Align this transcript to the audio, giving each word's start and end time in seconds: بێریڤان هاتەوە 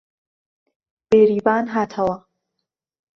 بێریڤان 1.09 1.65
هاتەوە 1.73 2.15